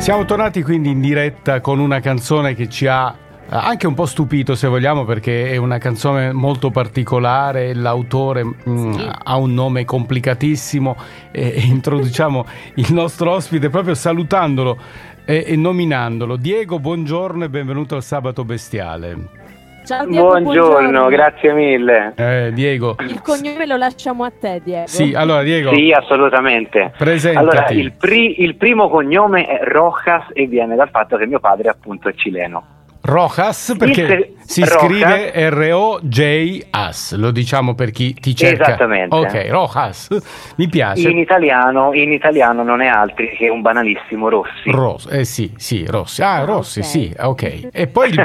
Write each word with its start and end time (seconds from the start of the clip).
Siamo 0.00 0.24
tornati 0.24 0.62
quindi 0.62 0.88
in 0.88 1.00
diretta 1.00 1.60
con 1.60 1.78
una 1.78 2.00
canzone 2.00 2.54
che 2.54 2.70
ci 2.70 2.86
ha 2.86 3.14
eh, 3.14 3.18
anche 3.50 3.86
un 3.86 3.92
po' 3.92 4.06
stupito 4.06 4.54
se 4.54 4.66
vogliamo 4.66 5.04
perché 5.04 5.50
è 5.50 5.56
una 5.56 5.76
canzone 5.76 6.32
molto 6.32 6.70
particolare, 6.70 7.74
l'autore 7.74 8.42
mh, 8.42 8.54
mm, 8.66 8.92
sì. 8.92 9.10
ha 9.22 9.36
un 9.36 9.52
nome 9.52 9.84
complicatissimo 9.84 10.96
e, 11.30 11.52
e 11.54 11.60
introduciamo 11.60 12.46
il 12.76 12.92
nostro 12.94 13.32
ospite 13.32 13.68
proprio 13.68 13.94
salutandolo 13.94 14.78
e, 15.26 15.44
e 15.46 15.54
nominandolo. 15.54 16.36
Diego, 16.36 16.80
buongiorno 16.80 17.44
e 17.44 17.50
benvenuto 17.50 17.94
al 17.94 18.02
Sabato 18.02 18.42
Bestiale. 18.42 19.39
Ciao 19.84 20.06
Diego, 20.06 20.28
buongiorno, 20.28 20.68
buongiorno. 20.70 21.08
grazie 21.08 21.52
mille. 21.52 22.12
Eh, 22.16 22.50
Diego. 22.52 22.96
Il 23.00 23.20
cognome 23.22 23.66
lo 23.66 23.76
lasciamo 23.76 24.24
a 24.24 24.30
te, 24.30 24.60
Diego. 24.62 24.86
Sì, 24.86 25.14
allora 25.14 25.42
Diego. 25.42 25.74
Sì, 25.74 25.90
assolutamente. 25.92 26.92
Presentati. 26.96 27.46
Allora, 27.46 27.68
il, 27.70 27.92
pri- 27.92 28.42
il 28.42 28.56
primo 28.56 28.88
cognome 28.88 29.46
è 29.46 29.64
Rojas 29.64 30.26
e 30.32 30.46
viene 30.46 30.76
dal 30.76 30.90
fatto 30.90 31.16
che 31.16 31.26
mio 31.26 31.40
padre 31.40 31.68
appunto 31.70 32.08
è 32.08 32.14
cileno. 32.14 32.78
Rojas 33.02 33.74
perché 33.78 34.34
si 34.42 34.60
Rojas. 34.60 34.78
scrive 34.78 35.32
R-O-J-A-S, 35.50 37.16
lo 37.16 37.30
diciamo 37.30 37.74
per 37.74 37.90
chi 37.92 38.12
ti 38.14 38.34
cerca. 38.34 38.64
Esattamente. 38.64 39.14
Ok, 39.14 39.46
Rojas, 39.48 40.08
mi 40.56 40.68
piace. 40.68 41.08
In 41.08 41.18
italiano, 41.18 41.94
in 41.94 42.12
italiano 42.12 42.62
non 42.62 42.82
è 42.82 42.86
altri 42.86 43.30
che 43.36 43.48
un 43.48 43.62
banalissimo 43.62 44.28
Rossi. 44.28 44.70
Ross, 44.70 45.08
eh 45.10 45.24
sì, 45.24 45.52
sì, 45.56 45.86
Rossi. 45.86 46.22
Ah, 46.22 46.44
Rossi, 46.44 46.80
okay. 46.80 46.90
sì, 46.90 47.14
ok. 47.18 47.68
E 47.72 47.86
poi, 47.86 48.10
il, 48.10 48.14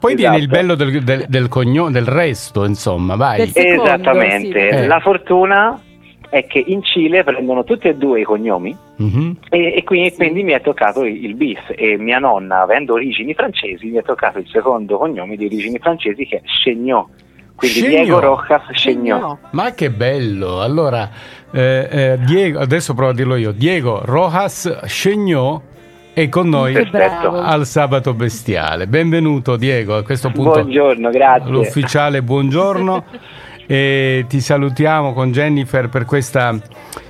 poi 0.00 0.14
esatto. 0.14 0.14
viene 0.14 0.36
il 0.38 0.48
bello 0.48 0.74
del, 0.74 1.02
del, 1.04 1.26
del 1.28 1.48
cognome, 1.48 1.92
del 1.92 2.06
resto, 2.06 2.64
insomma, 2.64 3.14
vai. 3.14 3.46
Secondo, 3.46 3.84
Esattamente. 3.84 4.70
Sì. 4.70 4.76
Eh. 4.76 4.86
La 4.86 5.00
fortuna 5.00 5.80
è 6.38 6.46
che 6.46 6.62
in 6.64 6.82
Cile 6.82 7.24
prendono 7.24 7.64
tutti 7.64 7.88
e 7.88 7.94
due 7.94 8.20
i 8.20 8.24
cognomi 8.24 8.76
mm-hmm. 9.02 9.30
e, 9.48 9.74
e, 9.76 9.84
quindi, 9.84 10.12
quindi, 10.14 10.42
mi 10.42 10.52
è 10.52 10.60
toccato 10.60 11.04
il, 11.04 11.34
bis 11.34 11.58
e 11.68 11.96
mia 11.96 12.18
nonna, 12.18 12.62
avendo 12.62 12.94
origini 12.94 13.34
francesi, 13.34 13.86
mi 13.86 13.98
è 13.98 14.02
toccato 14.02 14.38
il 14.38 14.48
secondo 14.48 14.98
cognome 14.98 15.36
di 15.36 15.46
origini 15.46 15.78
francesi 15.78 16.26
che 16.26 16.36
è 16.36 16.42
Chegnot. 16.42 17.08
Quindi 17.54 17.78
Scegno. 17.78 17.96
Diego 17.96 18.20
Rojas 18.20 18.62
Chegnot. 18.72 19.38
Ma 19.52 19.72
che 19.72 19.90
bello! 19.90 20.60
Allora, 20.60 21.08
eh, 21.50 21.88
eh, 21.90 22.18
Diego, 22.26 22.58
adesso 22.58 22.92
provo 22.92 23.12
a 23.12 23.14
dirlo 23.14 23.36
io, 23.36 23.52
Diego 23.52 24.02
Rojas 24.04 24.80
Chegnot 24.84 25.62
è 26.12 26.28
con 26.28 26.48
noi 26.48 26.72
Perfetto. 26.72 27.30
al 27.30 27.66
sabato 27.66 28.14
bestiale. 28.14 28.86
Benvenuto 28.86 29.56
Diego, 29.56 29.96
a 29.96 30.02
questo 30.02 30.30
punto. 30.30 30.62
Buongiorno, 30.62 31.10
grazie. 31.10 31.50
L'ufficiale 31.50 32.22
buongiorno. 32.22 33.04
e 33.66 34.24
ti 34.28 34.40
salutiamo 34.40 35.12
con 35.12 35.32
Jennifer 35.32 35.88
per 35.88 36.04
questa, 36.04 36.56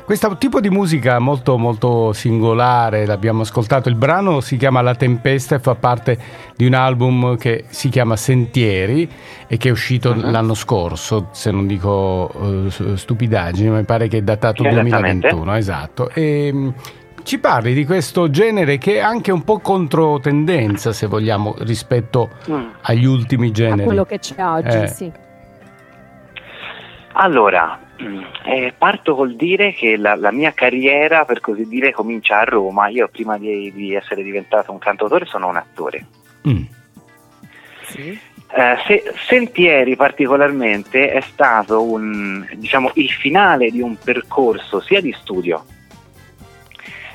questo 0.05 0.37
tipo 0.39 0.61
di 0.61 0.71
musica 0.71 1.19
molto 1.19 1.59
molto 1.59 2.13
singolare, 2.13 3.05
l'abbiamo 3.07 3.43
ascoltato, 3.43 3.89
il 3.89 3.95
brano 3.95 4.41
si 4.41 4.57
chiama 4.57 4.81
La 4.81 4.95
Tempesta 4.95 5.57
e 5.57 5.59
fa 5.59 5.75
parte 5.75 6.19
di 6.57 6.67
un 6.67 6.75
album 6.75 7.37
che 7.37 7.65
si 7.69 7.89
chiama 7.89 8.17
Sentieri 8.17 9.09
e 9.47 9.57
che 9.59 9.69
è 9.69 9.73
uscito 9.73 10.11
uh-huh. 10.11 10.31
l'anno 10.31 10.55
scorso, 10.55 11.29
se 11.33 11.51
non 11.51 11.67
dico 11.67 12.31
uh, 12.33 12.97
stupidaggini, 12.97 13.69
mi 13.69 13.85
pare 13.85 14.09
che 14.09 14.19
è 14.19 14.23
datato 14.23 14.63
2021, 14.63 15.57
esatto. 15.57 16.11
E, 16.11 16.51
mm, 16.53 16.69
ci 17.23 17.41
parli 17.41 17.75
di 17.75 17.85
questo 17.85 18.31
genere 18.31 18.79
che 18.79 18.95
è 18.95 18.99
anche 19.01 19.33
un 19.33 19.43
po' 19.43 19.59
controtendenza, 19.59 20.93
se 20.93 21.09
vogliamo, 21.09 21.57
rispetto 21.59 22.31
mm. 22.49 22.65
agli 22.83 23.05
ultimi 23.05 23.51
generi. 23.51 23.83
A 23.83 23.85
quello 23.85 24.05
che 24.05 24.21
c'è 24.21 24.45
oggi, 24.45 24.77
eh. 24.77 24.87
sì. 24.87 25.13
Allora, 27.19 27.79
mm, 28.03 28.23
eh, 28.45 28.75
parto 28.77 29.15
col 29.15 29.37
dire 29.37 29.73
che 29.73 29.97
la, 29.97 30.17
la, 30.17 30.31
mia 30.31 30.53
carriera, 30.53 31.25
per 31.25 31.41
così 31.41 31.67
dire, 31.67 31.93
comincia 31.93 32.41
a 32.41 32.45
Roma. 32.45 32.89
Io 32.89 33.09
prima 33.09 33.39
di, 33.39 33.73
di 33.73 33.95
essere 33.95 34.23
diventato 34.23 34.71
un 34.71 34.79
cantautore 34.79 35.25
sono 35.25 35.49
un 35.49 35.57
attore. 35.57 36.07
Mm. 36.47 36.63
Sì. 37.85 38.19
Eh, 38.55 38.77
se, 38.87 39.13
Sentieri 39.27 39.97
particolarmente 39.97 41.11
è 41.11 41.21
stato 41.21 41.83
un, 41.83 42.47
diciamo, 42.57 42.91
il 42.95 43.11
finale 43.11 43.71
di 43.71 43.81
un 43.81 43.97
percorso 43.97 44.81
sia 44.81 45.01
di 45.01 45.13
studio, 45.19 45.65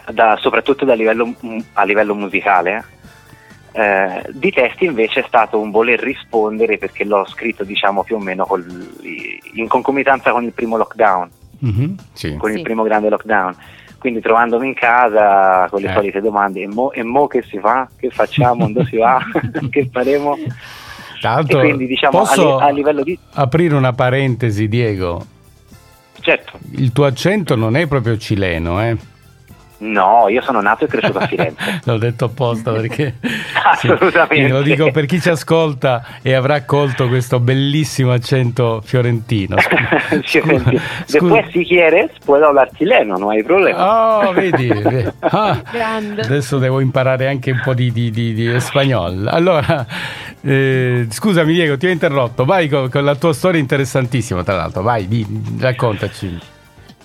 da, 0.09 0.35
soprattutto 0.37 0.83
da 0.83 0.95
livello, 0.95 1.35
a 1.73 1.83
livello 1.83 2.15
musicale, 2.15 2.83
eh, 3.73 4.23
di 4.31 4.51
testi 4.51 4.85
invece 4.85 5.21
è 5.21 5.25
stato 5.27 5.59
un 5.59 5.71
voler 5.71 5.99
rispondere 5.99 6.77
perché 6.77 7.05
l'ho 7.05 7.25
scritto 7.25 7.63
diciamo 7.63 8.03
più 8.03 8.17
o 8.17 8.19
meno 8.19 8.45
col, 8.45 8.65
in 9.53 9.67
concomitanza 9.67 10.31
con 10.31 10.43
il 10.43 10.51
primo 10.53 10.77
lockdown, 10.77 11.29
mm-hmm, 11.65 11.93
sì. 12.13 12.35
con 12.37 12.51
sì. 12.51 12.57
il 12.57 12.63
primo 12.63 12.83
grande 12.83 13.09
lockdown. 13.09 13.55
Quindi 13.97 14.19
trovandomi 14.19 14.65
in 14.67 14.73
casa 14.73 15.67
con 15.69 15.79
le 15.79 15.89
eh. 15.89 15.93
solite 15.93 16.21
domande, 16.21 16.61
e 16.61 16.67
mo, 16.67 16.91
e 16.91 17.03
mo, 17.03 17.27
che 17.27 17.43
si 17.43 17.59
fa? 17.59 17.87
Che 17.95 18.09
facciamo? 18.09 18.67
Dove 18.71 18.85
si 18.85 18.97
va? 18.97 19.19
che 19.69 19.89
faremo? 19.91 20.37
Tanto, 21.19 21.59
quindi, 21.59 21.85
diciamo, 21.85 22.17
posso 22.17 22.57
a, 22.57 22.65
a 22.65 22.69
livello 22.71 23.03
di... 23.03 23.17
aprire 23.33 23.75
una 23.75 23.93
parentesi, 23.93 24.67
Diego? 24.67 25.23
Certo. 26.19 26.57
Il 26.71 26.91
tuo 26.91 27.05
accento 27.05 27.55
non 27.55 27.75
è 27.75 27.85
proprio 27.87 28.17
cileno, 28.17 28.81
eh? 28.81 28.97
No, 29.81 30.27
io 30.29 30.41
sono 30.41 30.61
nato 30.61 30.85
e 30.85 30.87
cresciuto 30.87 31.17
a 31.17 31.27
Firenze. 31.27 31.81
L'ho 31.85 31.97
detto 31.97 32.25
apposta 32.25 32.71
perché 32.71 33.15
assolutamente. 33.65 34.45
Sì, 34.45 34.47
lo 34.47 34.61
dico 34.61 34.91
per 34.91 35.05
chi 35.05 35.19
ci 35.19 35.29
ascolta 35.29 36.03
e 36.21 36.33
avrà 36.33 36.63
colto 36.65 37.07
questo 37.07 37.39
bellissimo 37.39 38.11
accento 38.11 38.81
fiorentino. 38.83 39.55
Scusa, 40.23 40.71
Después 41.07 41.49
si 41.51 41.65
quieres 41.65 42.11
puedo 42.23 42.47
hablar 42.47 42.69
chileno, 42.71 43.17
non 43.17 43.31
hai 43.31 43.43
problema. 43.43 44.27
Oh, 44.27 44.33
vedi. 44.33 44.69
Ah, 45.19 45.61
adesso 46.21 46.59
devo 46.59 46.79
imparare 46.79 47.27
anche 47.27 47.51
un 47.51 47.61
po' 47.63 47.73
di, 47.73 47.91
di, 47.91 48.11
di, 48.11 48.33
di 48.33 48.59
spagnolo. 48.59 49.29
Allora, 49.29 49.85
eh, 50.41 51.07
scusami 51.09 51.53
Diego, 51.53 51.77
ti 51.77 51.87
ho 51.87 51.89
interrotto. 51.89 52.45
Vai 52.45 52.69
con, 52.69 52.87
con, 52.89 53.03
la 53.03 53.15
tua 53.15 53.33
storia 53.33 53.59
interessantissima, 53.59 54.43
tra 54.43 54.55
l'altro. 54.55 54.83
Vai, 54.83 55.07
di, 55.07 55.25
raccontaci. 55.59 56.50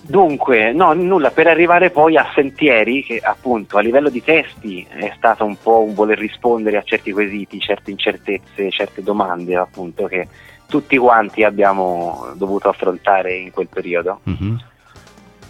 Dunque, 0.09 0.72
no, 0.72 0.93
nulla, 0.93 1.31
per 1.31 1.49
arrivare 1.49 1.91
poi 1.91 2.17
a 2.17 2.31
Sentieri, 2.33 3.03
che 3.03 3.19
appunto 3.22 3.77
a 3.77 3.81
livello 3.81 4.09
di 4.09 4.22
testi 4.22 4.87
è 4.89 5.12
stato 5.17 5.44
un 5.44 5.56
po' 5.61 5.83
un 5.83 5.94
voler 5.94 6.17
rispondere 6.17 6.77
a 6.77 6.83
certi 6.83 7.11
quesiti, 7.11 7.59
certe 7.59 7.91
incertezze, 7.91 8.71
certe 8.71 9.03
domande 9.03 9.56
appunto 9.56 10.06
che 10.06 10.28
tutti 10.69 10.97
quanti 10.97 11.43
abbiamo 11.43 12.33
dovuto 12.34 12.69
affrontare 12.69 13.34
in 13.34 13.50
quel 13.50 13.69
periodo. 13.69 14.21
Mm-hmm. 14.28 14.56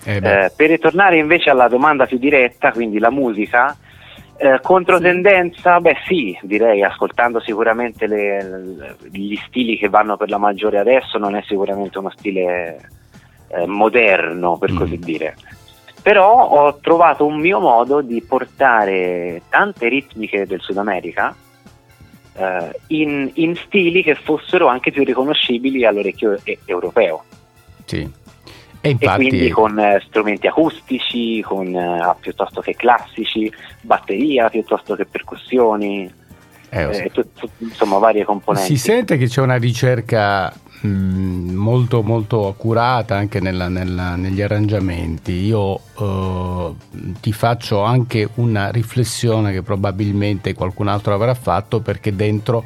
Eh 0.05 0.17
eh, 0.17 0.53
per 0.55 0.69
ritornare 0.69 1.19
invece 1.19 1.50
alla 1.50 1.69
domanda 1.69 2.06
più 2.06 2.17
diretta, 2.17 2.73
quindi 2.73 2.99
la 2.99 3.11
musica, 3.11 3.77
eh, 4.38 4.61
controtendenza, 4.62 5.81
beh 5.81 5.97
sì, 6.06 6.38
direi, 6.43 6.83
ascoltando 6.83 7.41
sicuramente 7.41 8.06
le, 8.06 8.97
gli 9.11 9.37
stili 9.49 9.77
che 9.77 9.88
vanno 9.88 10.17
per 10.17 10.31
la 10.31 10.38
maggiore 10.38 10.78
adesso, 10.78 11.19
non 11.19 11.34
è 11.34 11.43
sicuramente 11.47 11.99
uno 11.99 12.11
stile 12.17 12.88
eh, 13.49 13.67
moderno, 13.67 14.57
per 14.57 14.73
mm. 14.73 14.77
così 14.77 14.99
dire. 14.99 15.37
Però 16.03 16.49
ho 16.49 16.79
trovato 16.79 17.27
un 17.27 17.41
mio 17.41 17.59
modo 17.59 18.01
di 18.01 18.23
portare 18.23 19.43
tante 19.49 19.89
ritmiche 19.89 20.47
del 20.47 20.61
Sud 20.61 20.77
America 20.77 21.34
eh, 22.37 22.81
in, 22.89 23.31
in, 23.35 23.56
stili 23.56 24.03
che 24.03 24.15
fossero 24.15 24.69
anche 24.69 24.93
più 24.93 25.05
riconoscibili 25.05 25.85
all'orecchio 25.85 26.39
e- 26.45 26.59
europeo. 26.65 27.25
Sì. 27.85 28.09
E, 28.81 28.91
infatti... 28.91 29.27
e 29.27 29.29
quindi 29.29 29.51
con 29.51 29.79
eh, 29.79 30.03
strumenti 30.06 30.47
acustici, 30.47 31.41
con, 31.43 31.75
eh, 31.75 32.15
piuttosto 32.21 32.61
che 32.61 32.77
classici, 32.77 33.51
batteria 33.81 34.49
piuttosto 34.49 34.95
che 34.95 35.06
percussioni, 35.06 36.12
eh, 36.81 37.04
eh, 37.04 37.10
t- 37.10 37.26
t- 37.34 37.48
insomma 37.59 37.98
varie 37.98 38.25
componenti. 38.25 38.76
Si 38.76 38.76
sente 38.76 39.16
che 39.16 39.26
c'è 39.26 39.41
una 39.41 39.56
ricerca 39.56 40.53
Mm, 40.87 41.54
molto 41.54 42.03
molto 42.03 42.48
accurata 42.48 43.16
anche 43.16 43.41
nella, 43.41 43.69
nella, 43.69 44.14
negli 44.14 44.42
arrangiamenti. 44.42 45.32
Io 45.32 45.81
eh, 45.98 46.75
ti 47.20 47.32
faccio 47.32 47.82
anche 47.82 48.28
una 48.34 48.70
riflessione 48.70 49.52
che 49.52 49.62
probabilmente 49.62 50.55
qualcun 50.55 50.88
altro 50.88 51.14
avrà 51.14 51.34
fatto 51.34 51.81
perché 51.81 52.14
dentro 52.14 52.64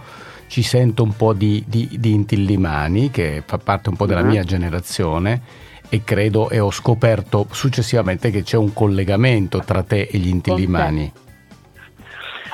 ci 0.48 0.62
sento 0.62 1.04
un 1.04 1.14
po' 1.14 1.32
di, 1.32 1.64
di, 1.66 1.88
di 1.98 2.12
Intillimani 2.12 3.10
che 3.10 3.42
fa 3.46 3.58
parte 3.58 3.88
un 3.90 3.96
po' 3.96 4.06
della 4.06 4.22
uh-huh. 4.22 4.26
mia 4.26 4.42
generazione 4.42 5.40
e 5.88 6.02
credo 6.02 6.50
e 6.50 6.58
ho 6.58 6.70
scoperto 6.72 7.46
successivamente 7.52 8.30
che 8.30 8.42
c'è 8.42 8.56
un 8.56 8.72
collegamento 8.72 9.60
tra 9.64 9.82
te 9.84 10.08
e 10.10 10.18
gli 10.18 10.28
Intillimani. 10.28 11.12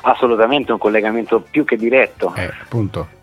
Assolutamente 0.08 0.72
un 0.72 0.78
collegamento 0.78 1.40
più 1.40 1.64
che 1.64 1.76
diretto. 1.76 2.32
Eh, 2.36 2.50
appunto 2.62 3.14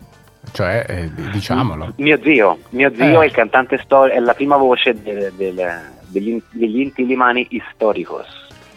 cioè 0.52 0.84
eh, 0.88 1.10
diciamolo. 1.32 1.94
Mio 1.96 2.18
zio, 2.22 2.58
mio 2.70 2.92
zio 2.94 3.20
eh. 3.20 3.24
è 3.24 3.26
il 3.26 3.32
cantante 3.32 3.80
storico, 3.82 4.16
è 4.16 4.20
la 4.20 4.34
prima 4.34 4.56
voce 4.56 4.94
del, 5.00 5.32
del, 5.32 5.80
degli, 6.06 6.40
degli 6.50 6.80
Inti 6.80 7.06
Limani 7.06 7.46
Historicos, 7.50 8.26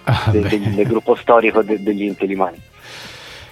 ah, 0.05 0.29
de, 0.31 0.41
del, 0.41 0.61
del, 0.73 0.87
gruppo 0.87 1.15
storico 1.15 1.61
de, 1.61 1.81
degli 1.81 2.03
Inti 2.03 2.25
Limani. 2.25 2.59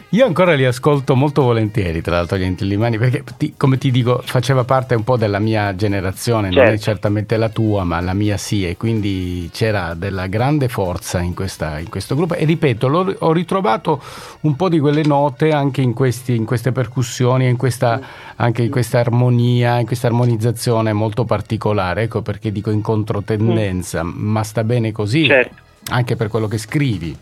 Io 0.10 0.25
ancora 0.25 0.54
li 0.54 0.63
ascolto 0.63 1.16
molto 1.16 1.42
volentieri, 1.42 2.02
tra 2.02 2.16
l'altro, 2.16 2.38
gli 2.38 2.44
Intellimani, 2.44 2.98
perché 2.98 3.24
ti, 3.38 3.56
come 3.57 3.78
ti 3.78 3.92
dico, 3.92 4.22
faceva 4.24 4.63
parte 4.63 4.96
un 4.96 5.04
po' 5.04 5.18
della 5.18 5.40
mia 5.40 5.75
generazione, 5.75 6.52
certo. 6.52 6.60
non 6.60 6.68
è 6.68 6.78
certo. 6.78 6.84
certamente 6.84 7.38
la 7.38 7.50
tua, 7.50 7.84
ma 7.84 8.00
la 8.00 8.13
mia 8.13 8.38
sì, 8.38 8.66
e 8.68 8.78
quindi 8.78 9.50
c'era 9.52 9.94
della 9.94 10.28
grande 10.28 10.69
forza 10.69 11.19
in, 11.19 11.34
questa, 11.34 11.80
in 11.80 11.90
questo 11.90 12.16
gruppo. 12.16 12.36
E 12.36 12.46
ripeto, 12.46 12.88
ho 13.19 13.31
ritrovato 13.34 14.02
un 14.42 14.56
po' 14.56 14.69
di 14.69 14.80
quelle 14.80 15.04
note 15.04 15.52
anche 15.52 15.81
in, 15.81 15.94
questi, 15.94 16.36
in 16.36 16.46
queste 16.46 16.72
percussioni, 16.72 17.50
in 17.50 17.58
questa, 17.58 18.00
anche 18.36 18.62
in 18.62 18.69
questa 18.69 19.00
armonia, 19.00 19.80
in 19.80 19.86
questa 19.86 20.08
armonizzazione 20.08 20.94
molto 20.94 21.25
particolare. 21.25 22.04
Ecco 22.04 22.22
perché 22.22 22.51
dico 22.51 22.69
in 22.69 22.81
controtendenza, 22.81 24.04
mm. 24.04 24.12
ma 24.13 24.44
sta 24.44 24.63
bene 24.63 24.92
così, 24.92 25.25
certo. 25.25 25.56
anche 25.90 26.16
per 26.16 26.30
quello 26.30 26.48
che 26.48 26.58
scrivi. 26.58 27.18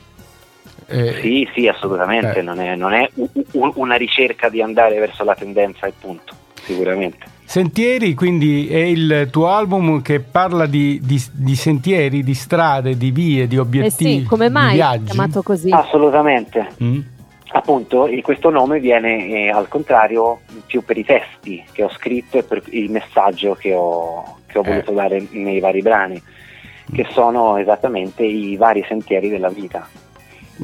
Eh, 0.88 1.19
sì, 1.21 1.47
sì, 1.53 1.68
assolutamente, 1.68 2.39
eh. 2.39 2.41
non, 2.41 2.59
è, 2.59 2.75
non 2.75 2.94
è 2.94 3.09
una 3.75 3.95
ricerca 3.95 4.50
di 4.50 4.62
andare 4.62 5.00
verso 5.00 5.24
la 5.24 5.35
tendenza 5.35 5.88
e 5.88 5.94
punto, 6.00 6.33
sicuramente. 6.62 7.31
Sentieri, 7.45 8.13
quindi 8.15 8.68
è 8.68 8.80
il 8.80 9.27
tuo 9.31 9.50
album 9.50 10.01
che 10.01 10.19
parla 10.21 10.65
di, 10.65 11.00
di, 11.03 11.21
di 11.31 11.56
sentieri, 11.56 12.24
di 12.24 12.33
strade, 12.33 12.97
di 12.97 13.12
vie, 13.12 13.47
di 13.47 13.57
obiettivi. 13.57 14.15
Eh 14.15 14.19
sì, 14.21 14.25
come 14.25 14.50
mai 14.50 14.80
è 14.80 15.01
chiamato 15.03 15.44
così? 15.44 15.69
Assolutamente. 15.69 16.69
Mm. 16.81 17.00
Appunto, 17.51 18.09
questo 18.24 18.50
nome 18.50 18.79
viene 18.79 19.27
eh, 19.27 19.50
al 19.50 19.68
contrario 19.68 20.39
più 20.65 20.83
per 20.83 20.97
i 20.97 21.06
testi 21.06 21.63
che 21.71 21.83
ho 21.83 21.89
scritto 21.89 22.39
e 22.39 22.44
per 22.44 22.63
il 22.69 22.89
messaggio 22.89 23.53
che 23.53 23.75
ho, 23.75 24.39
che 24.47 24.57
ho 24.57 24.63
voluto 24.63 24.91
eh. 24.91 24.95
dare 24.95 25.27
nei 25.29 25.59
vari 25.59 25.81
brani, 25.81 26.19
che 26.91 27.06
sono 27.12 27.57
esattamente 27.57 28.24
i 28.24 28.56
vari 28.56 28.83
sentieri 28.88 29.29
della 29.29 29.50
vita. 29.50 29.88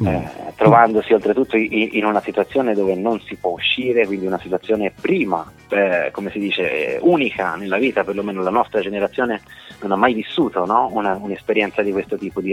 Eh, 0.04 0.52
trovandosi 0.54 1.12
oltretutto 1.12 1.56
in, 1.56 2.04
una 2.04 2.20
situazione 2.20 2.74
dove 2.74 2.94
non 2.94 3.20
si 3.20 3.34
può 3.34 3.50
uscire, 3.52 4.06
quindi 4.06 4.26
una 4.26 4.38
situazione 4.38 4.92
prima, 4.98 5.50
eh, 5.68 6.10
come 6.12 6.30
si 6.30 6.38
dice, 6.38 6.98
unica 7.00 7.56
nella 7.56 7.78
vita, 7.78 8.04
perlomeno 8.04 8.42
la 8.42 8.50
nostra 8.50 8.80
generazione 8.80 9.40
non 9.80 9.92
ha 9.92 9.96
mai 9.96 10.14
vissuto 10.14 10.64
no? 10.64 10.88
una, 10.92 11.18
un'esperienza 11.20 11.82
di 11.82 11.90
questo 11.90 12.16
tipo, 12.16 12.40
di, 12.40 12.52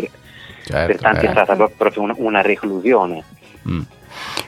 certo, 0.63 0.87
per 0.87 0.99
tanti 0.99 1.25
eh. 1.25 1.29
è 1.29 1.31
stata 1.31 1.55
proprio 1.55 2.01
una, 2.01 2.13
una 2.17 2.41
reclusione. 2.41 3.23
Mm. 3.67 3.81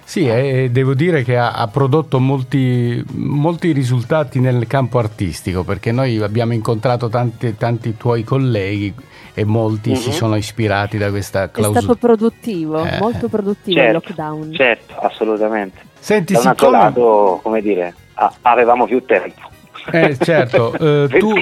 Sì, 0.09 0.27
eh, 0.27 0.69
devo 0.71 0.95
dire 0.95 1.21
che 1.21 1.37
ha, 1.37 1.51
ha 1.51 1.67
prodotto 1.67 2.19
molti, 2.19 2.99
molti, 3.13 3.71
risultati 3.71 4.39
nel 4.39 4.65
campo 4.65 4.97
artistico, 4.97 5.63
perché 5.63 5.91
noi 5.91 6.17
abbiamo 6.17 6.53
incontrato 6.53 7.09
tanti, 7.09 7.55
tanti 7.55 7.95
tuoi 7.95 8.23
colleghi 8.23 8.91
e 9.35 9.45
molti 9.45 9.91
mm-hmm. 9.91 9.99
si 9.99 10.07
mhm. 10.07 10.15
sono 10.15 10.35
ispirati 10.35 10.97
da 10.97 11.11
questa 11.11 11.51
clausura. 11.51 11.77
È 11.77 11.83
stato 11.83 11.99
produttivo, 11.99 12.83
eh. 12.83 12.97
molto 12.99 13.27
produttivo 13.27 13.77
certo, 13.77 13.97
il 13.97 14.03
lockdown. 14.03 14.53
Certo, 14.55 14.95
assolutamente. 14.95 15.79
Senti, 15.99 16.33
da 16.33 16.39
un 16.39 16.47
altro 16.47 16.69
lato, 16.71 17.39
come 17.43 17.61
dire, 17.61 17.93
avevamo 18.41 18.87
più 18.87 19.05
tempo. 19.05 19.48
Eh, 19.91 20.17
certo, 20.19 20.73
eh, 20.73 21.07
tu 21.19 21.33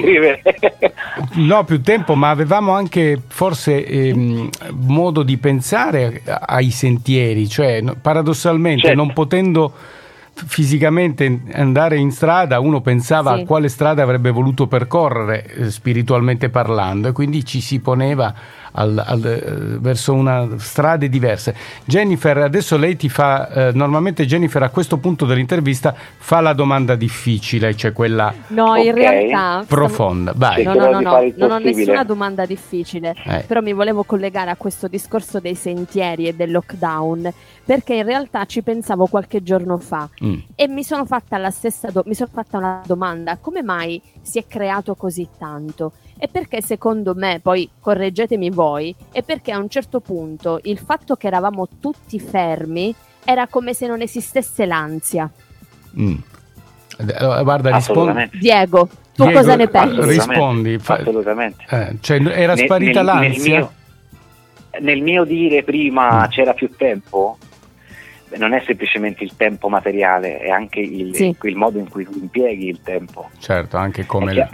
no 1.34 1.64
più 1.64 1.80
tempo, 1.80 2.14
ma 2.14 2.30
avevamo 2.30 2.72
anche 2.72 3.20
forse 3.26 3.84
ehm, 3.84 4.48
modo 4.72 5.22
di 5.22 5.36
pensare 5.36 6.22
ai 6.24 6.70
sentieri, 6.70 7.48
cioè 7.48 7.82
paradossalmente 8.00 8.88
certo. 8.88 8.96
non 8.96 9.12
potendo 9.12 9.72
fisicamente 10.46 11.40
andare 11.52 11.96
in 11.96 12.10
strada, 12.10 12.60
uno 12.60 12.80
pensava 12.80 13.34
sì. 13.34 13.40
a 13.40 13.44
quale 13.44 13.68
strada 13.68 14.02
avrebbe 14.02 14.30
voluto 14.30 14.66
percorrere 14.66 15.44
eh, 15.44 15.70
spiritualmente 15.70 16.48
parlando 16.48 17.08
e 17.08 17.12
quindi 17.12 17.44
ci 17.44 17.60
si 17.60 17.80
poneva 17.80 18.32
al, 18.78 19.02
al, 19.04 19.24
eh, 19.24 19.78
verso 19.78 20.14
una 20.14 20.48
strade 20.58 21.08
diverse. 21.08 21.54
Jennifer, 21.84 22.38
adesso 22.38 22.76
lei 22.76 22.96
ti 22.96 23.08
fa, 23.08 23.48
eh, 23.48 23.72
normalmente 23.74 24.24
Jennifer 24.24 24.62
a 24.62 24.70
questo 24.70 24.98
punto 24.98 25.26
dell'intervista 25.26 25.94
fa 26.16 26.40
la 26.40 26.52
domanda 26.52 26.94
difficile, 26.94 27.74
cioè 27.74 27.92
quella 27.92 28.32
no, 28.48 28.76
in 28.76 28.94
realtà, 28.94 29.64
profonda. 29.66 30.32
Vai. 30.34 30.62
No, 30.62 30.74
no, 30.74 30.90
no, 30.90 31.00
no, 31.00 31.32
non 31.36 31.50
ho 31.50 31.58
nessuna 31.58 32.04
domanda 32.04 32.46
difficile, 32.46 33.14
eh. 33.24 33.44
però 33.46 33.60
mi 33.60 33.72
volevo 33.72 34.04
collegare 34.04 34.50
a 34.50 34.56
questo 34.56 34.86
discorso 34.86 35.40
dei 35.40 35.54
sentieri 35.56 36.28
e 36.28 36.34
del 36.34 36.52
lockdown, 36.52 37.32
perché 37.64 37.94
in 37.94 38.04
realtà 38.04 38.44
ci 38.44 38.62
pensavo 38.62 39.06
qualche 39.06 39.42
giorno 39.42 39.78
fa 39.78 40.08
mm. 40.24 40.38
e 40.54 40.68
mi 40.68 40.84
sono 40.84 41.04
fatta 41.04 41.36
la 41.38 41.50
stessa 41.50 41.90
do- 41.90 42.04
mi 42.06 42.14
sono 42.14 42.30
fatta 42.32 42.58
una 42.58 42.82
domanda, 42.86 43.36
come 43.38 43.62
mai 43.62 44.00
si 44.22 44.38
è 44.38 44.44
creato 44.46 44.94
così 44.94 45.26
tanto? 45.38 45.92
E 46.18 46.28
perché 46.28 46.60
secondo 46.60 47.14
me, 47.14 47.38
poi 47.40 47.70
correggetemi 47.80 48.50
voi, 48.50 48.94
è 49.12 49.22
perché 49.22 49.52
a 49.52 49.58
un 49.58 49.68
certo 49.68 50.00
punto 50.00 50.58
il 50.64 50.78
fatto 50.78 51.14
che 51.14 51.28
eravamo 51.28 51.68
tutti 51.80 52.18
fermi 52.18 52.94
era 53.24 53.46
come 53.46 53.72
se 53.72 53.86
non 53.86 54.00
esistesse 54.00 54.66
l'ansia. 54.66 55.30
Mm. 55.98 56.16
Guarda, 57.42 57.76
rispondi. 57.76 58.30
Diego, 58.38 58.88
tu 59.14 59.24
Diego, 59.24 59.38
cosa 59.38 59.54
ne 59.54 59.68
pensi? 59.68 60.00
Rispondi. 60.00 60.78
Assolutamente. 60.84 61.64
Eh, 61.68 61.96
cioè, 62.00 62.20
era 62.26 62.56
sparita 62.56 63.02
nel, 63.02 63.04
l'ansia? 63.04 63.30
Nel 63.30 63.58
mio, 63.58 63.72
nel 64.80 65.02
mio, 65.02 65.24
dire 65.24 65.62
prima 65.62 66.26
mm. 66.26 66.30
c'era 66.30 66.54
più 66.54 66.70
tempo, 66.76 67.38
non 68.36 68.52
è 68.52 68.62
semplicemente 68.66 69.24
il 69.24 69.36
tempo 69.36 69.68
materiale, 69.68 70.38
è 70.38 70.50
anche 70.50 70.80
il, 70.80 71.14
sì. 71.14 71.34
il 71.42 71.56
modo 71.56 71.78
in 71.78 71.88
cui 71.88 72.04
tu 72.04 72.12
impieghi 72.14 72.68
il 72.68 72.82
tempo. 72.82 73.30
Certo, 73.38 73.76
anche 73.76 74.04
come... 74.06 74.48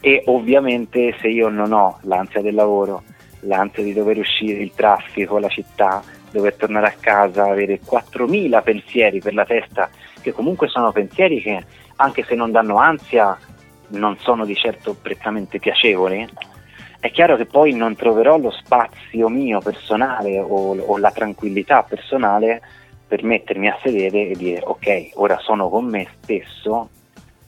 E 0.00 0.22
ovviamente 0.26 1.16
se 1.20 1.28
io 1.28 1.48
non 1.48 1.72
ho 1.72 1.98
l'ansia 2.02 2.40
del 2.40 2.54
lavoro, 2.54 3.02
l'ansia 3.40 3.82
di 3.82 3.92
dover 3.92 4.18
uscire, 4.18 4.62
il 4.62 4.72
traffico, 4.74 5.38
la 5.38 5.48
città, 5.48 6.02
dover 6.30 6.54
tornare 6.54 6.86
a 6.86 6.94
casa, 6.98 7.46
avere 7.46 7.80
4.000 7.80 8.62
pensieri 8.62 9.20
per 9.20 9.34
la 9.34 9.44
testa, 9.44 9.90
che 10.20 10.32
comunque 10.32 10.68
sono 10.68 10.92
pensieri 10.92 11.40
che 11.40 11.64
anche 11.96 12.24
se 12.24 12.34
non 12.34 12.52
danno 12.52 12.76
ansia 12.76 13.36
non 13.88 14.16
sono 14.18 14.44
di 14.44 14.54
certo 14.54 14.94
prettamente 14.94 15.58
piacevoli, 15.58 16.28
è 17.00 17.10
chiaro 17.10 17.36
che 17.36 17.46
poi 17.46 17.74
non 17.74 17.94
troverò 17.94 18.38
lo 18.38 18.50
spazio 18.50 19.28
mio 19.28 19.60
personale 19.60 20.38
o, 20.38 20.76
o 20.78 20.98
la 20.98 21.10
tranquillità 21.10 21.82
personale 21.82 22.60
per 23.08 23.24
mettermi 23.24 23.68
a 23.68 23.78
sedere 23.82 24.28
e 24.28 24.36
dire 24.36 24.60
ok, 24.62 25.10
ora 25.14 25.38
sono 25.38 25.68
con 25.70 25.86
me 25.86 26.06
stesso 26.20 26.90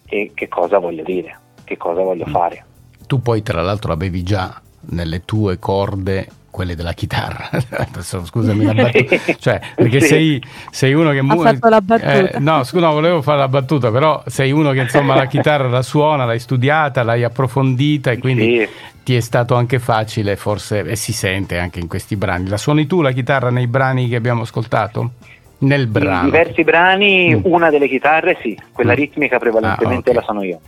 e 0.07 0.33
che 0.35 0.49
cosa 0.49 0.79
voglio 0.79 1.05
dire, 1.05 1.39
che 1.65 1.77
cosa 1.77 2.03
voglio 2.03 2.27
mm. 2.27 2.33
fare. 2.33 2.65
Tu 3.07 3.21
poi 3.21 3.43
tra 3.43 3.61
l'altro 3.61 3.93
avevi 3.93 4.23
già 4.23 4.61
nelle 4.89 5.25
tue 5.25 5.59
corde 5.59 6.27
quelle 6.51 6.75
della 6.75 6.93
chitarra. 6.93 7.49
Scusami 8.01 8.65
la 8.65 8.75
battuta. 8.75 9.19
Cioè, 9.39 9.61
perché 9.75 10.01
sì. 10.01 10.07
sei, 10.07 10.43
sei, 10.71 10.95
uno 10.95 11.11
che... 11.11 11.19
Ha 11.19 11.23
mu- 11.23 11.43
fatto 11.43 11.69
la 11.69 11.81
battuta. 11.81 12.31
Eh, 12.31 12.39
no, 12.39 12.65
scusa, 12.65 12.87
no, 12.87 12.93
volevo 12.93 13.23
fare 13.23 13.39
la 13.39 13.49
battuta, 13.49 13.91
però 13.91 14.23
sei 14.27 14.51
uno 14.51 14.73
che 14.73 14.81
insomma 14.81 15.15
la 15.15 15.27
chitarra 15.29 15.69
la 15.69 15.83
suona, 15.83 16.25
l'hai 16.25 16.41
studiata, 16.41 17.03
l'hai 17.03 17.23
approfondita 17.23 18.11
e 18.11 18.19
quindi 18.19 18.59
sì. 18.59 18.69
ti 19.05 19.17
è 19.17 19.21
stato 19.21 19.55
anche 19.55 19.79
facile, 19.79 20.37
forse, 20.37 20.81
e 20.81 20.97
si 20.97 21.13
sente 21.13 21.59
anche 21.59 21.79
in 21.79 21.87
questi 21.87 22.17
brani. 22.17 22.49
La 22.49 22.59
suoni 22.59 22.87
tu 22.87 23.01
la 23.01 23.13
chitarra 23.13 23.51
nei 23.51 23.67
brani 23.67 24.09
che 24.09 24.17
abbiamo 24.17 24.43
ascoltato? 24.43 25.13
Nel 25.61 25.87
brano. 25.87 26.21
In 26.21 26.25
diversi 26.27 26.65
brani, 26.65 27.35
mm. 27.35 27.41
una 27.45 27.71
delle 27.71 27.89
chitarre 27.89 28.39
sì, 28.41 28.57
quella 28.73 28.93
mm. 28.93 28.97
ritmica 28.97 29.39
prevalentemente 29.39 30.11
ah, 30.11 30.13
okay. 30.13 30.15
la 30.15 30.23
sono 30.23 30.43
io. 30.43 30.61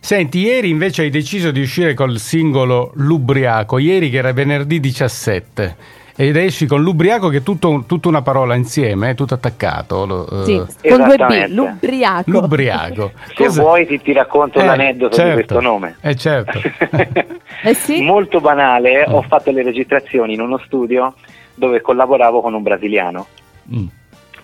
Senti, 0.00 0.38
ieri 0.38 0.70
invece 0.70 1.02
hai 1.02 1.10
deciso 1.10 1.50
di 1.50 1.60
uscire 1.60 1.94
col 1.94 2.18
singolo 2.18 2.92
Lubriaco, 2.94 3.78
ieri 3.78 4.10
che 4.10 4.18
era 4.18 4.32
venerdì 4.32 4.80
17 4.80 5.96
ed 6.20 6.34
esci 6.34 6.66
con 6.66 6.82
Lubriaco 6.82 7.28
che 7.28 7.36
è 7.36 7.42
tutto, 7.42 7.84
tutta 7.86 8.08
una 8.08 8.22
parola 8.22 8.56
insieme, 8.56 9.10
è 9.10 9.14
tutto 9.14 9.34
attaccato. 9.34 10.04
Lo, 10.04 10.44
sì, 10.44 10.54
uh... 10.54 10.66
con 10.88 11.04
due 11.04 11.16
B, 11.16 11.46
Lubriaco. 11.48 12.30
Lubriaco. 12.30 13.12
Se 13.28 13.44
Cosa... 13.44 13.62
vuoi 13.62 13.86
ti, 13.86 14.00
ti 14.02 14.12
racconto 14.12 14.58
eh, 14.58 14.64
l'aneddoto 14.64 15.14
certo, 15.14 15.28
di 15.28 15.34
questo 15.34 15.60
nome. 15.60 15.96
Eh 16.00 16.16
certo. 16.16 16.60
eh 17.62 17.74
sì? 17.74 18.02
Molto 18.02 18.40
banale, 18.40 19.06
mm. 19.08 19.12
ho 19.12 19.22
fatto 19.22 19.52
le 19.52 19.62
registrazioni 19.62 20.34
in 20.34 20.40
uno 20.40 20.58
studio 20.58 21.14
dove 21.54 21.80
collaboravo 21.80 22.40
con 22.40 22.52
un 22.52 22.62
brasiliano. 22.62 23.26
Mm 23.72 23.86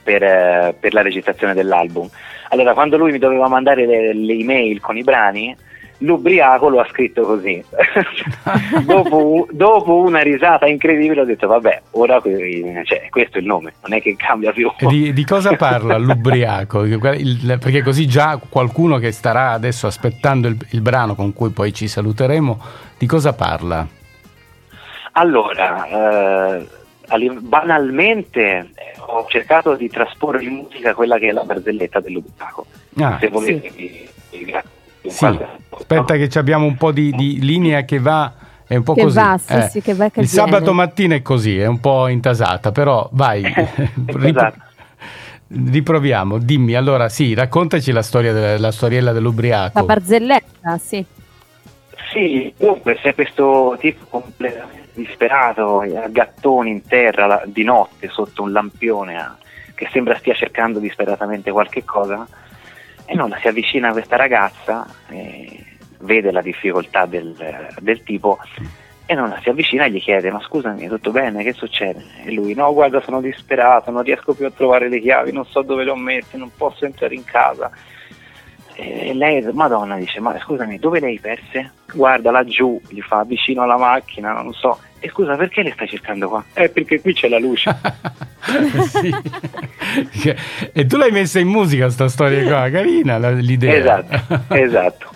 per, 0.05 0.23
eh, 0.23 0.77
per, 0.79 0.93
la 0.93 1.03
registrazione 1.03 1.55
dell'album. 1.55 2.09
Allora, 2.51 2.75
quando 2.75 2.97
lui 2.97 3.11
mi 3.11 3.19
doveva 3.19 3.49
mandare 3.49 3.87
le, 3.87 4.15
le 4.15 4.33
email 4.35 4.81
con 4.81 4.97
i 4.97 5.03
brani, 5.03 5.57
l'ubriaco 5.99 6.69
lo 6.69 6.81
ha 6.81 6.87
scritto 6.89 7.23
così. 7.23 7.63
dopo, 8.85 9.49
dopo, 9.51 9.97
una 9.97 10.21
risata 10.21 10.67
incredibile 10.67 11.23
ho 11.23 11.25
detto, 11.25 11.47
vabbè, 11.47 11.83
ora 11.93 12.21
cioè, 12.21 13.09
questo 13.11 13.39
è 13.39 13.41
il 13.41 13.47
nome, 13.47 13.75
non 13.83 13.95
è 13.95 14.03
che 14.03 14.15
cambia 14.17 14.53
più. 14.53 14.71
Di, 14.79 15.13
di 15.13 15.25
cosa 15.25 15.57
parla 15.57 15.97
l'ubriaco? 15.97 16.85
Il, 17.15 17.59
perché 17.61 17.83
così 17.83 18.07
già 18.07 18.39
qualcuno 18.49 18.99
che 18.99 19.11
starà 19.11 19.51
adesso 19.51 19.87
aspettando 19.87 20.49
il, 20.49 20.57
il 20.71 20.81
brano 20.81 21.15
con 21.15 21.33
cui 21.33 21.51
poi 21.51 21.73
ci 21.73 21.89
saluteremo, 21.89 22.61
di 22.99 23.07
cosa 23.07 23.33
parla? 23.33 23.87
Allora, 25.13 25.87
eh, 25.87 26.67
banalmente 27.41 28.71
ho 29.07 29.27
cercato 29.29 29.75
di 29.75 29.89
trasporre 29.89 30.43
in 30.43 30.55
musica 30.55 30.95
quella 30.95 31.19
che 31.19 31.29
è 31.29 31.33
la 31.33 31.45
barzelletta 31.45 32.01
dell'ubriaco. 32.01 32.67
Ah, 32.99 33.19
Se 33.21 33.29
volete, 33.29 33.71
sì. 33.71 33.77
vi, 33.77 34.45
vi, 34.45 34.55
sì. 35.11 35.39
Aspetta, 35.71 36.17
che 36.17 36.39
abbiamo 36.39 36.67
un 36.67 36.77
po' 36.77 36.93
di, 36.93 37.11
di 37.13 37.41
linea 37.41 37.83
che 37.85 37.99
va. 37.99 38.33
È 38.67 38.77
un 38.77 38.83
po' 38.83 38.95
che 38.95 39.03
così. 39.03 39.17
Va, 39.17 39.39
sì, 39.39 39.53
eh. 39.53 39.69
sì, 39.69 39.83
che 39.83 39.95
va, 39.95 40.09
che 40.09 40.21
Il 40.21 40.27
viene. 40.27 40.51
sabato 40.51 40.73
mattina 40.73 41.15
è 41.15 41.23
così, 41.23 41.59
è 41.59 41.67
un 41.67 41.81
po' 41.81 42.09
intasata, 42.09 42.73
però 42.73 43.09
vai. 43.13 43.45
esatto. 44.23 44.59
riproviamo, 45.49 46.39
dimmi, 46.39 46.75
allora 46.75 47.09
sì, 47.09 47.35
raccontaci 47.35 47.93
la 47.93 48.03
storia 48.03 48.33
della, 48.33 48.59
la 48.59 48.73
storiella 48.73 49.13
dell'ubriaco. 49.13 49.79
La 49.79 49.85
barzelletta, 49.85 50.79
sì. 50.79 51.05
Sì, 52.13 52.55
comunque 52.57 52.97
c'è 52.97 53.15
questo 53.15 53.77
tipo 53.81 54.07
completamente 54.09 54.84
disperato, 54.95 55.81
a 55.81 56.09
gattoni 56.09 56.71
in 56.71 56.87
terra 56.87 57.43
di 57.45 57.65
notte 57.65 58.09
sotto 58.09 58.43
un 58.43 58.53
lampione 58.53 59.37
che 59.75 59.89
sembra 59.91 60.17
stia 60.17 60.35
cercando 60.35 60.79
disperatamente 60.79 61.51
qualche 61.51 61.85
cosa. 61.85 62.27
E 63.07 63.15
non 63.15 63.37
si 63.39 63.49
avvicina 63.49 63.89
a 63.91 63.93
questa 63.93 64.17
ragazza, 64.17 64.87
vede 65.99 66.31
la 66.31 66.41
difficoltà 66.41 67.07
del, 67.07 67.35
del 67.79 68.03
tipo 68.03 68.39
e 69.07 69.15
non 69.15 69.37
si 69.43 69.51
avvicina 69.51 69.85
e 69.85 69.91
gli 69.91 70.01
chiede 70.01 70.31
ma 70.31 70.41
scusami 70.41 70.89
tutto 70.89 71.11
bene? 71.11 71.43
Che 71.43 71.53
succede? 71.53 72.03
E 72.25 72.33
lui 72.33 72.55
no 72.55 72.73
guarda 72.73 73.03
sono 73.03 73.21
disperato 73.21 73.91
non 73.91 74.03
riesco 74.03 74.33
più 74.33 74.47
a 74.47 74.51
trovare 74.51 74.89
le 74.89 75.01
chiavi 75.01 75.31
non 75.31 75.45
so 75.45 75.61
dove 75.61 75.85
le 75.85 75.91
ho 75.91 75.97
messe 75.97 76.39
non 76.39 76.51
posso 76.57 76.87
entrare 76.87 77.15
in 77.15 77.25
casa 77.25 77.71
e 78.75 79.15
lei 79.15 79.47
madonna 79.53 79.97
dice 79.97 80.21
ma 80.21 80.39
scusami 80.39 80.79
dove 80.79 81.01
le 81.01 81.07
hai 81.07 81.21
perse 81.21 81.73
guarda 81.93 82.31
laggiù 82.31 82.81
gli 82.89 83.01
fa 83.01 83.25
vicino 83.25 83.63
alla 83.63 83.77
macchina 83.77 84.33
non 84.33 84.53
so 84.53 84.79
e 84.99 85.09
scusa 85.09 85.37
perché 85.37 85.63
le 85.63 85.73
stai 85.73 85.89
cercando 85.89 86.29
qua 86.29 86.45
eh 86.55 86.69
perché 86.69 87.01
qui 87.01 87.15
c'è 87.15 87.29
la 87.29 87.39
luce 87.39 87.71
e 90.73 90.87
tu 90.87 90.97
l'hai 90.97 91.13
messa 91.13 91.39
in 91.39 91.49
musica 91.49 91.89
sta 91.89 92.09
storia 92.09 92.45
qua 92.45 92.69
carina 92.71 93.31
l'idea 93.31 93.77
esatto 93.77 94.55
esatto 94.55 95.11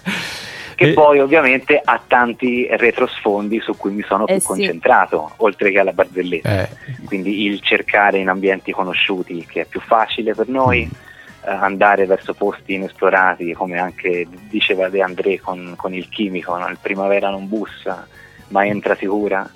che 0.79 0.91
e... 0.91 0.93
poi 0.93 1.19
ovviamente 1.19 1.81
ha 1.85 2.00
tanti 2.07 2.69
retrosfondi 2.71 3.59
su 3.59 3.77
cui 3.77 3.91
mi 3.91 4.05
sono 4.07 4.29
eh 4.29 4.35
più 4.35 4.41
sì. 4.41 4.47
concentrato, 4.47 5.33
oltre 5.38 5.73
che 5.73 5.81
alla 5.81 5.93
barzelletta. 5.93 6.62
Eh. 6.62 6.69
Quindi 7.05 7.47
il 7.47 7.61
cercare 7.62 8.19
in 8.19 8.29
ambienti 8.29 8.71
conosciuti, 8.71 9.45
che 9.45 9.62
è 9.62 9.65
più 9.65 9.81
facile 9.81 10.37
per 10.37 10.47
noi, 10.47 10.88
mm. 10.88 11.08
Eh, 11.49 11.50
andare 11.50 12.05
verso 12.05 12.35
posti 12.35 12.75
inesplorati, 12.75 13.55
come 13.55 13.78
anche 13.78 14.26
diceva 14.50 14.90
De 14.90 15.00
André 15.00 15.40
con, 15.40 15.73
con 15.76 15.95
il 15.95 16.09
chimico, 16.11 16.55
no? 16.59 16.69
il 16.69 16.76
primavera 16.78 17.31
non 17.31 17.49
bussa, 17.49 18.07
ma 18.49 18.67
entra 18.67 18.95
sicura. 18.95 19.50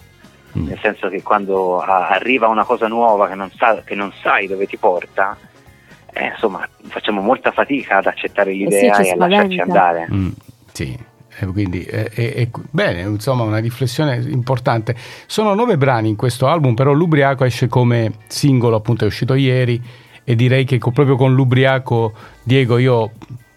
Mm. 0.56 0.68
Nel 0.68 0.78
senso 0.80 1.08
che 1.08 1.22
quando 1.22 1.80
a, 1.80 2.08
arriva 2.08 2.49
una 2.49 2.64
cosa 2.64 2.88
nuova 2.88 3.28
che 3.28 3.34
non, 3.34 3.50
sa, 3.50 3.82
che 3.84 3.94
non 3.94 4.11
sai 4.22 4.46
dove 4.46 4.66
ti 4.66 4.78
porta, 4.78 5.37
eh, 6.14 6.26
insomma, 6.28 6.66
facciamo 6.88 7.20
molta 7.20 7.52
fatica 7.52 7.99
ad 7.99 8.06
accettare 8.06 8.52
eh 8.52 8.54
l'idea 8.54 8.94
sì, 8.94 9.08
e 9.08 9.11
a 9.11 9.16
lasciarci 9.16 9.61
andare. 9.61 10.08
Mm, 10.11 10.28
sì. 10.72 11.11
Eh, 11.38 11.46
quindi 11.46 11.82
è, 11.82 12.11
è, 12.11 12.34
è, 12.34 12.49
bene, 12.70 13.00
insomma, 13.02 13.42
una 13.42 13.58
riflessione 13.58 14.16
importante. 14.28 14.94
Sono 15.26 15.52
nove 15.54 15.76
brani 15.76 16.08
in 16.08 16.16
questo 16.16 16.46
album, 16.46 16.75
però 16.75 16.92
l'Ubriaco 16.92 17.44
esce 17.44 17.68
come 17.68 18.12
singolo, 18.28 18.76
appunto, 18.76 19.04
è 19.04 19.06
uscito 19.06 19.34
ieri 19.34 19.80
e 20.24 20.34
direi 20.36 20.64
che 20.64 20.78
proprio 20.78 21.16
con 21.16 21.34
l'Ubriaco, 21.34 22.12
Diego, 22.42 22.78
io 22.78 23.10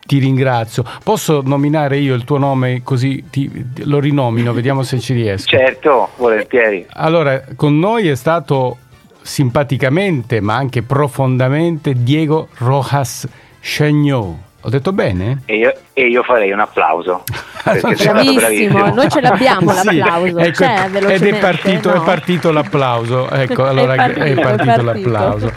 ti 0.06 0.20
ringrazio. 0.20 0.84
Posso 1.04 1.42
nominare 1.44 1.98
io 1.98 2.14
il 2.16 2.24
tuo 2.24 2.38
nome 2.38 2.82
così 2.84 3.26
ti, 3.30 3.50
lo 3.84 4.00
rinomino, 4.00 4.54
vediamo 4.54 4.84
se 4.84 5.00
ci 5.00 5.14
riesco. 5.14 5.50
Certo, 5.50 6.10
volentieri. 6.18 6.86
Allora, 6.94 7.44
con 7.56 7.80
noi 7.80 8.08
è 8.08 8.16
stato 8.16 8.78
simpaticamente, 9.22 10.40
ma 10.40 10.56
anche 10.56 10.84
profondamente 10.84 11.94
Diego 12.04 12.50
Rojas 12.58 13.28
Chagnot. 13.60 14.44
Ho 14.62 14.70
detto 14.70 14.94
bene? 14.94 15.42
E 15.46 15.58
io, 15.58 15.74
e 15.94 16.08
io 16.08 16.24
farei 16.24 16.52
un 16.52 16.60
applauso. 16.60 17.24
bravissimo, 17.64 18.94
noi 18.94 19.10
ce 19.10 19.22
l'abbiamo 19.22 19.74
l'applauso. 19.74 20.40
Ecco, 20.40 20.64
cioè, 20.64 20.90
ed 21.08 21.24
è 21.24 21.40
partito, 21.40 21.90
no? 21.94 22.02
è 22.02 22.04
partito, 22.04 22.52
l'applauso. 22.52 23.30
Ecco, 23.30 23.66
allora 23.66 23.94
è 23.94 23.98
partito, 23.98 24.24
è 24.24 24.34
partito, 24.34 24.72
è 24.72 24.84
partito. 24.84 24.84
l'applauso. 24.84 25.54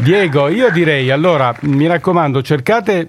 Diego, 0.00 0.48
io 0.48 0.70
direi, 0.70 1.10
allora, 1.10 1.52
mi 1.62 1.88
raccomando, 1.88 2.40
cercate 2.40 3.08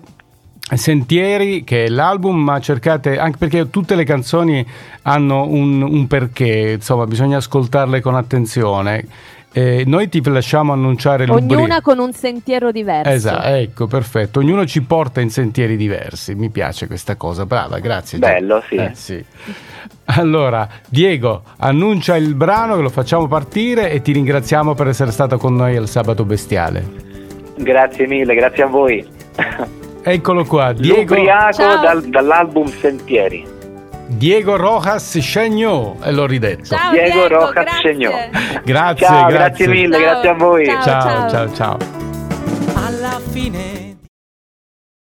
Sentieri, 0.75 1.63
che 1.63 1.85
è 1.85 1.87
l'album, 1.87 2.35
ma 2.35 2.59
cercate 2.59 3.17
anche 3.17 3.37
perché 3.37 3.69
tutte 3.69 3.95
le 3.95 4.03
canzoni 4.03 4.65
hanno 5.03 5.47
un, 5.47 5.81
un 5.81 6.07
perché, 6.07 6.73
insomma, 6.73 7.05
bisogna 7.05 7.37
ascoltarle 7.37 8.01
con 8.01 8.15
attenzione. 8.15 9.05
Eh, 9.51 9.83
noi 9.87 10.09
ti 10.09 10.21
lasciamo 10.29 10.73
annunciare 10.73 11.25
l'ubriaco. 11.25 11.53
Ognuna 11.53 11.81
con 11.81 11.97
un 11.99 12.13
sentiero 12.13 12.71
diverso. 12.71 13.11
Esatto, 13.11 13.47
ecco, 13.47 13.87
perfetto. 13.87 14.39
Ognuno 14.39 14.65
ci 14.65 14.81
porta 14.83 15.21
in 15.21 15.31
sentieri 15.31 15.75
diversi. 15.75 16.35
Mi 16.35 16.49
piace 16.49 16.85
questa 16.85 17.15
cosa. 17.15 17.45
Brava, 17.45 17.79
grazie. 17.79 18.19
Bello, 18.19 18.63
sì. 18.67 18.75
Eh, 18.75 18.91
sì. 18.93 19.25
Allora, 20.05 20.67
Diego, 20.87 21.43
annuncia 21.57 22.15
il 22.15 22.35
brano 22.35 22.75
che 22.75 22.81
lo 22.81 22.89
facciamo 22.89 23.27
partire 23.27 23.91
e 23.91 24.01
ti 24.01 24.11
ringraziamo 24.11 24.75
per 24.75 24.87
essere 24.87 25.11
stato 25.11 25.37
con 25.37 25.55
noi 25.55 25.75
al 25.75 25.87
Sabato 25.87 26.25
Bestiale. 26.25 27.07
Grazie 27.57 28.07
mille, 28.07 28.35
grazie 28.35 28.63
a 28.63 28.67
voi. 28.67 29.05
Eccolo 30.01 30.45
qua, 30.45 30.73
Diego. 30.73 31.15
L'ubriaco 31.15 31.63
dal, 31.81 32.03
dall'album 32.03 32.67
Sentieri. 32.67 33.57
Diego 34.11 34.57
Rojas 34.57 35.17
Chagnot, 35.21 36.03
e 36.03 36.11
l'ho 36.11 36.25
ridetto. 36.25 36.63
Ciao, 36.63 36.91
Diego, 36.91 37.27
Diego 37.27 37.27
Rojas. 37.27 37.53
Grazie, 38.63 39.05
ciao, 39.05 39.27
grazie. 39.27 39.27
grazie 39.27 39.67
mille, 39.67 39.95
ciao, 39.95 40.01
grazie 40.01 40.29
a 40.29 40.33
voi. 40.33 40.65
ciao, 40.65 40.83
ciao. 40.83 41.29
ciao. 41.29 41.53
ciao. 41.53 41.77
Alla 42.73 43.21
fine 43.31 43.78